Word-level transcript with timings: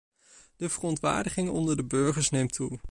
De 0.55 0.69
verontwaardiging 0.69 1.49
onder 1.49 1.75
de 1.75 1.83
burgers 1.85 2.29
neemt 2.29 2.53
toe. 2.53 2.79